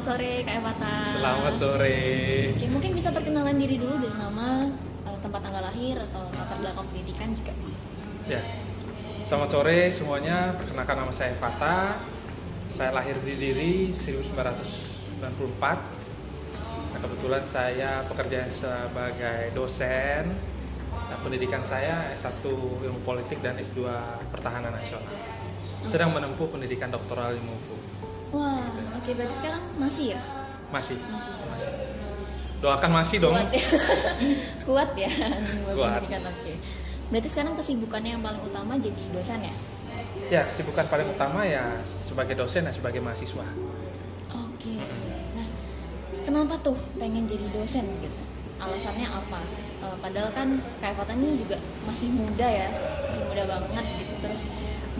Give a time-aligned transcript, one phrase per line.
[0.00, 0.96] Selamat sore Kak Evata.
[1.04, 2.00] Selamat sore.
[2.56, 4.72] Oke, mungkin bisa perkenalan diri dulu dari nama,
[5.04, 7.76] eh, tempat tanggal lahir atau latar belakang pendidikan juga bisa.
[8.24, 8.40] Ya.
[9.28, 10.56] Selamat sore semuanya.
[10.56, 12.00] Perkenalkan nama saya Fata.
[12.72, 15.84] Saya lahir di Diri 1994.
[16.96, 20.32] Nah, kebetulan saya pekerjaan sebagai dosen.
[20.96, 22.48] Nah, pendidikan saya S1
[22.88, 23.84] Ilmu Politik dan S2
[24.32, 25.12] Pertahanan Nasional.
[25.84, 27.80] Sedang menempuh pendidikan doktoral ilmu hukum.
[28.30, 28.62] Wah,
[28.94, 30.20] oke berarti sekarang masih ya?
[30.70, 30.98] Masih.
[31.10, 31.32] Masih.
[31.50, 31.72] Masih.
[32.60, 33.34] Doakan masih dong.
[33.34, 33.64] Kuat ya.
[34.66, 35.10] Kuat ya
[35.74, 36.00] Kuat.
[36.06, 36.52] oke.
[37.10, 39.54] Berarti sekarang kesibukannya yang paling utama jadi dosen ya?
[40.30, 43.42] Ya, kesibukan paling utama ya sebagai dosen dan sebagai mahasiswa.
[44.30, 44.78] Oke.
[45.34, 45.48] Nah,
[46.22, 48.20] kenapa tuh pengen jadi dosen gitu?
[48.62, 49.40] Alasannya apa?
[49.90, 52.70] Eh, padahal kan Evata ini juga masih muda ya,
[53.10, 54.14] masih muda banget gitu.
[54.22, 54.42] Terus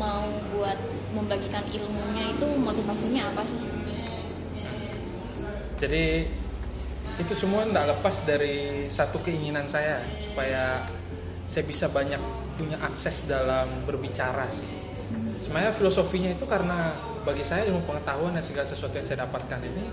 [0.00, 0.24] mau
[0.56, 0.78] buat
[1.12, 3.60] membagikan ilmunya itu motivasinya apa sih?
[5.78, 6.04] Jadi
[7.18, 10.86] itu semua tidak lepas dari satu keinginan saya supaya
[11.50, 12.20] saya bisa banyak
[12.56, 14.70] punya akses dalam berbicara sih.
[15.44, 19.84] Sebenarnya filosofinya itu karena bagi saya ilmu pengetahuan dan segala sesuatu yang saya dapatkan ini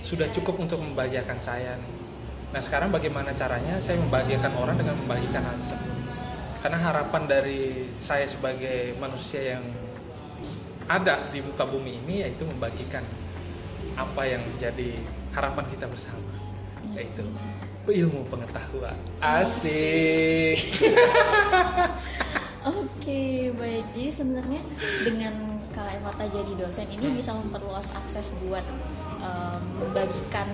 [0.00, 1.76] sudah cukup untuk membahagiakan saya.
[1.76, 1.99] nih.
[2.50, 5.92] Nah sekarang bagaimana caranya saya membahagiakan orang dengan membagikan hal tersebut.
[6.60, 7.62] Karena harapan dari
[8.02, 9.64] saya sebagai manusia yang
[10.84, 13.06] ada di muka bumi ini yaitu membagikan
[13.94, 14.98] apa yang menjadi
[15.30, 16.26] harapan kita bersama
[16.98, 17.22] yaitu
[17.86, 20.58] ilmu pengetahuan asik
[22.60, 23.88] Oke, baik.
[23.96, 24.60] Jadi sebenarnya
[25.00, 25.32] dengan
[25.72, 27.16] Kak Evata jadi dosen ini Hmm.
[27.16, 28.60] bisa memperluas akses buat
[29.16, 30.44] em, membagikan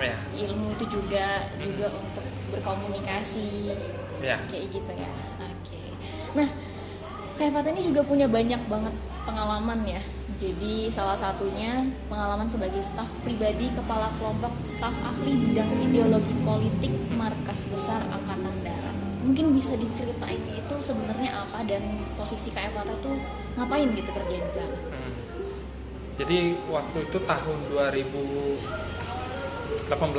[0.00, 0.18] yeah.
[0.48, 1.62] ilmu itu juga hmm.
[1.62, 3.74] juga untuk berkomunikasi
[4.22, 4.40] yeah.
[4.50, 5.88] kayak gitu ya oke okay.
[6.34, 6.48] nah
[7.34, 8.94] kayak ini juga punya banyak banget
[9.26, 10.02] pengalaman ya
[10.34, 17.70] jadi salah satunya pengalaman sebagai staf pribadi kepala kelompok staf ahli bidang ideologi politik markas
[17.70, 21.80] besar angkatan darat mungkin bisa diceritain itu sebenarnya apa dan
[22.18, 23.16] posisi kayak Fata tuh
[23.56, 25.14] ngapain gitu kerjaan di sana hmm.
[26.20, 26.38] jadi
[26.68, 28.93] waktu itu tahun 2000
[29.88, 30.14] 18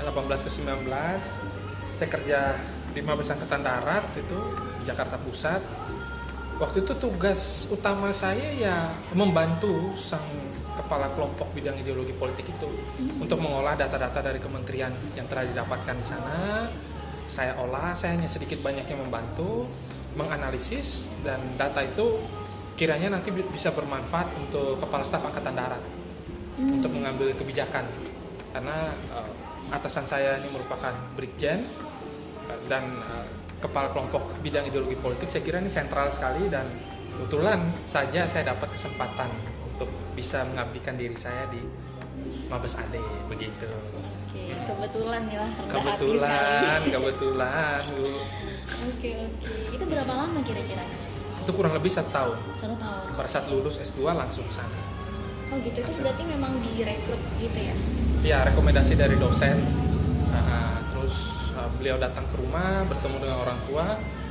[0.00, 0.86] 18 eh, ke 19
[2.00, 2.40] saya kerja
[2.90, 4.38] di Mabes Angkatan Darat itu
[4.80, 5.62] di Jakarta Pusat.
[6.56, 10.24] Waktu itu tugas utama saya ya membantu sang
[10.76, 12.68] kepala kelompok bidang ideologi politik itu
[13.16, 16.68] untuk mengolah data-data dari kementerian yang telah didapatkan di sana.
[17.30, 19.68] Saya olah saya hanya sedikit banyaknya membantu
[20.16, 22.16] menganalisis dan data itu
[22.80, 25.82] kiranya nanti bisa bermanfaat untuk kepala staf angkatan darat
[26.58, 26.80] hmm.
[26.80, 27.84] untuk mengambil kebijakan
[28.50, 29.30] karena eh,
[29.70, 31.62] atasan saya ini merupakan brigjen
[32.48, 33.26] eh, dan eh,
[33.60, 36.64] kepala kelompok bidang ideologi politik saya kira ini sentral sekali dan
[37.16, 39.28] kebetulan saja saya dapat kesempatan
[39.66, 41.60] untuk bisa mengabdikan diri saya di
[42.48, 42.96] Mabes AD
[43.28, 43.68] begitu
[44.30, 48.06] Oke, kebetulan ya kebetulan kebetulan Bu.
[48.86, 50.84] Oke oke, itu berapa lama kira-kira?
[51.40, 53.16] itu kurang lebih satu tahun Satu tahun.
[53.16, 54.76] pada saat lulus S2 langsung sana
[55.50, 57.74] Oh gitu, itu berarti memang direkrut gitu ya?
[58.22, 59.58] ya rekomendasi dari dosen.
[60.30, 63.86] Nah, terus uh, beliau datang ke rumah bertemu dengan orang tua.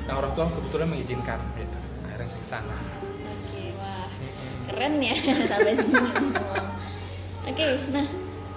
[0.07, 1.77] Dan orang tua kebetulan mengizinkan gitu.
[2.07, 2.77] Akhirnya saya ke sana.
[3.03, 4.09] Oke, wah.
[4.71, 5.15] Keren ya
[5.51, 6.09] sampai sini.
[7.49, 8.07] Oke, nah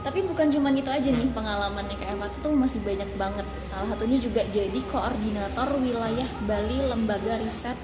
[0.03, 3.47] tapi bukan cuma itu aja nih pengalamannya Kak Eva tuh masih banyak banget.
[3.71, 7.79] Salah satunya juga jadi koordinator wilayah Bali Lembaga Riset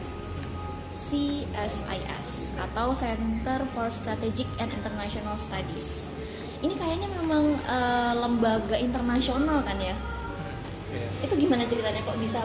[0.99, 6.11] CSIS atau Center for Strategic and International Studies.
[6.59, 9.95] Ini kayaknya memang eh, lembaga internasional kan ya?
[9.95, 11.03] Oke.
[11.23, 12.43] Itu gimana ceritanya kok bisa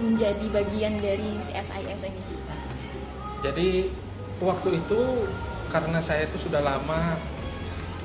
[0.00, 2.32] menjadi bagian dari CSIS ini?
[3.42, 3.90] jadi
[4.38, 5.00] waktu itu
[5.68, 7.18] karena saya itu sudah lama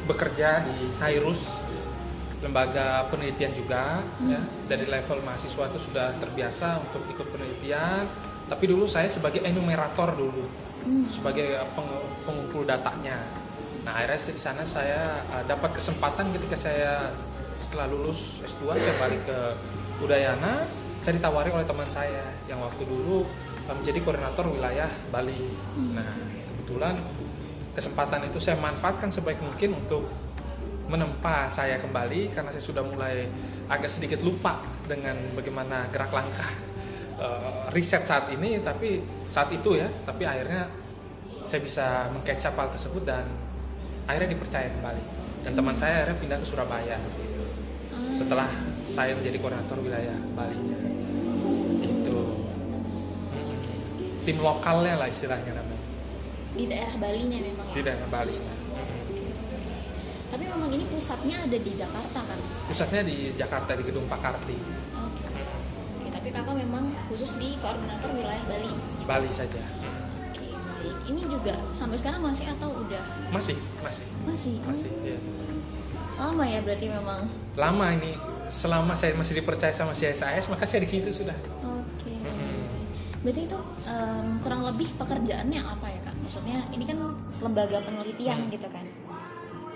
[0.09, 1.45] bekerja di Cyrus
[2.41, 8.05] lembaga penelitian juga ya dari level mahasiswa itu sudah terbiasa untuk ikut penelitian
[8.47, 11.03] tapi dulu saya sebagai enumerator dulu Hmm.
[11.11, 13.19] sebagai peng- pengumpul datanya.
[13.83, 17.11] Nah akhirnya di sana saya uh, dapat kesempatan ketika saya
[17.59, 19.37] setelah lulus S2 saya balik ke
[19.99, 20.63] Udayana,
[21.03, 23.27] saya ditawari oleh teman saya yang waktu dulu
[23.67, 25.51] uh, menjadi koordinator wilayah Bali.
[25.91, 26.07] Nah
[26.55, 26.95] kebetulan
[27.75, 30.07] kesempatan itu saya manfaatkan sebaik mungkin untuk
[30.87, 33.27] menempa saya kembali karena saya sudah mulai
[33.67, 36.47] agak sedikit lupa dengan bagaimana gerak langkah
[37.17, 40.69] eh, riset saat ini tapi saat itu ya tapi akhirnya
[41.47, 43.23] saya bisa mengcatch up hal tersebut dan
[44.03, 45.03] akhirnya dipercaya kembali.
[45.47, 46.97] Dan teman saya akhirnya pindah ke Surabaya.
[46.99, 47.25] Gitu.
[48.17, 48.49] setelah
[48.89, 50.57] saya menjadi koordinator wilayah Bali
[51.85, 52.17] itu.
[53.29, 53.57] Mm-mm.
[54.25, 55.85] tim lokalnya lah istilahnya namanya.
[56.57, 57.73] Di daerah Balinya memang ya?
[57.77, 58.35] di daerah Bali
[60.67, 62.39] memang ini pusatnya ada di Jakarta kan?
[62.67, 64.57] Pusatnya di Jakarta di Gedung Pakarti,
[66.27, 68.67] tapi kakak memang khusus di koordinator wilayah Bali.
[68.67, 69.03] gitu.
[69.07, 69.63] Bali saja.
[70.27, 70.95] Oke, baik.
[71.07, 72.99] Ini juga sampai sekarang masih atau udah?
[73.31, 74.59] Masih, masih, Masih.
[74.59, 74.91] Masih.
[75.07, 75.15] ya.
[76.19, 77.31] lama ya berarti memang.
[77.55, 78.11] Lama ini
[78.49, 81.37] selama saya masih dipercaya sama CSIS maka saya di situ sudah.
[81.63, 82.11] Oke.
[82.11, 82.59] Mm-mm.
[83.23, 86.15] Berarti itu em, kurang lebih pekerjaannya apa ya kak?
[86.19, 86.99] Maksudnya ini kan
[87.39, 88.51] lembaga penelitian Hmm.
[88.51, 88.83] gitu kan,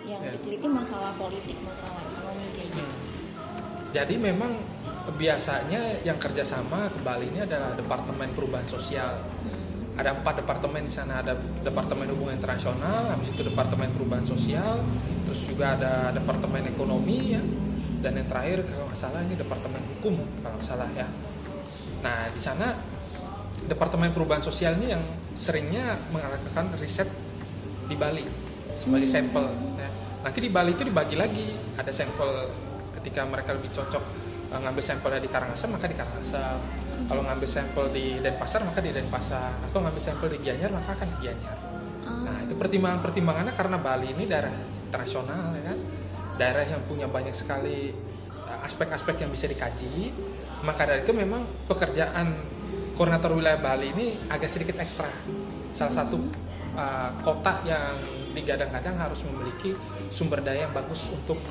[0.03, 0.35] yang Ya.
[0.35, 2.83] diteliti masalah politik, masalah ekonomi kayak gitu.
[2.83, 3.10] Hmm.
[3.91, 4.55] Jadi memang
[5.19, 9.19] biasanya yang kerjasama ke Bali ini adalah Departemen Perubahan Sosial.
[9.99, 11.19] Ada empat departemen di sana.
[11.19, 11.35] Ada
[11.67, 14.79] Departemen Hubungan Internasional, habis itu Departemen Perubahan Sosial,
[15.27, 17.43] terus juga ada Departemen Ekonomi ya,
[17.99, 21.05] dan yang terakhir kalau nggak salah ini Departemen Hukum kalau nggak salah ya.
[22.01, 22.73] Nah di sana
[23.67, 25.03] Departemen Perubahan Sosial ini yang
[25.37, 27.07] seringnya mengadakan riset
[27.85, 28.25] di Bali
[28.73, 29.45] sebagai sampel.
[29.77, 29.89] ya.
[30.23, 31.45] Nanti di Bali itu dibagi lagi,
[31.77, 32.49] ada sampel
[32.99, 34.03] ketika mereka lebih cocok
[34.51, 36.59] eh, ngambil sampelnya di Karangasem maka di Karangasem.
[37.01, 41.07] Kalau ngambil sampel di Denpasar maka di Denpasar, atau ngambil sampel di Gianyar maka akan
[41.09, 41.57] di Gianyar.
[42.05, 44.53] Ah, Nah itu pertimbangan-pertimbangannya karena Bali ini daerah
[44.87, 45.77] internasional ya kan,
[46.37, 47.89] daerah yang punya banyak sekali
[48.47, 50.13] uh, aspek-aspek yang bisa dikaji.
[50.61, 52.37] Maka dari itu memang pekerjaan
[52.93, 55.09] koordinator wilayah Bali ini agak sedikit ekstra.
[55.73, 56.21] Salah satu
[56.77, 57.97] uh, kota yang
[58.31, 59.75] digadang-gadang harus memiliki
[60.13, 61.41] sumber daya yang bagus untuk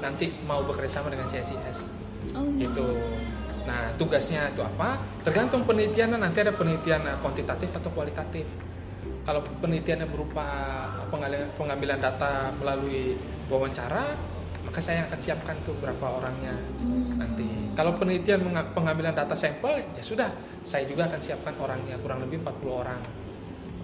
[0.00, 1.78] nanti mau bekerja sama dengan CSIS
[2.34, 2.68] oh iya.
[2.68, 2.86] itu.
[3.60, 4.98] Nah, tugasnya itu apa?
[5.22, 8.48] Tergantung penelitiannya nanti ada penelitian eh, kuantitatif atau kualitatif.
[9.20, 10.44] Kalau penelitiannya berupa
[11.54, 13.14] pengambilan data melalui
[13.52, 14.16] wawancara,
[14.64, 17.20] maka saya akan siapkan tuh berapa orangnya Hmm.
[17.20, 17.46] nanti.
[17.76, 20.28] Kalau penelitian pengambilan data sampel, ya sudah,
[20.64, 23.00] saya juga akan siapkan orangnya kurang lebih 40 orang.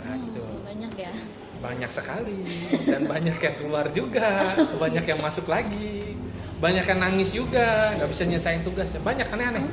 [0.00, 1.12] Nah, Oh, itu banyak ya.
[1.58, 2.38] Banyak sekali
[2.84, 4.44] dan banyak yang keluar juga,
[4.76, 6.14] banyak yang masuk lagi,
[6.56, 9.64] banyak yang nangis juga, nggak bisa nyelesain tugas ya, banyak aneh-aneh.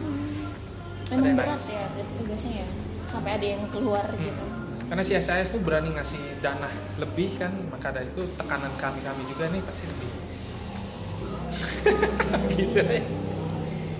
[1.11, 1.65] Memang yang berat nangis.
[1.69, 2.67] ya berarti tugasnya ya.
[3.05, 4.23] Sampai ada yang keluar Hmm.
[4.23, 4.45] gitu.
[4.83, 9.45] Karena CSIS tuh berani ngasih dana lebih kan, maka dari itu tekanan kami kami juga
[9.49, 10.11] nih pasti lebih.
[12.57, 13.01] gitu ya.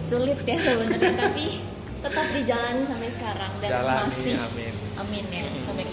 [0.04, 1.46] Sulit ya sebenarnya tapi
[2.04, 4.74] tetap dijalani sampai sekarang dan Jalani, masih amin.
[5.00, 5.86] amin ya sampai